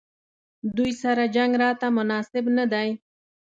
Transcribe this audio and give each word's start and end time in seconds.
دوی 0.75 0.91
سره 1.01 1.23
جنګ 1.35 1.51
راته 1.63 1.87
مناسب 1.97 2.45
نه 2.57 2.65
دی. 2.73 2.89